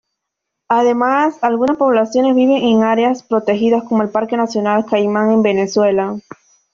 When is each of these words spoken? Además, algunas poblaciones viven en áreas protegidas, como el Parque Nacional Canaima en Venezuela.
Además, 0.69 1.37
algunas 1.43 1.77
poblaciones 1.77 2.35
viven 2.35 2.55
en 2.63 2.81
áreas 2.81 3.21
protegidas, 3.21 3.83
como 3.83 4.01
el 4.01 4.09
Parque 4.09 4.35
Nacional 4.35 4.83
Canaima 4.83 5.31
en 5.31 5.43
Venezuela. 5.43 6.17